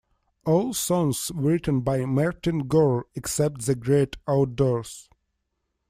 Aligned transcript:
All 0.47 0.73
songs 0.73 1.31
written 1.35 1.81
by 1.81 2.05
Martin 2.05 2.67
Gore, 2.67 3.05
except 3.13 3.67
The 3.67 3.75
Great 3.75 4.17
Outdoors! 4.27 5.07